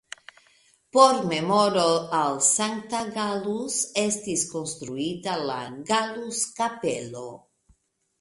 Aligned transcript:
Por 0.95 1.17
memoro 1.31 1.83
al 2.19 2.39
Sankta 2.47 3.01
Gallus 3.17 3.77
estis 4.05 4.45
konstruita 4.55 5.37
la 5.51 5.59
Gallus-Kapelo. 5.91 7.27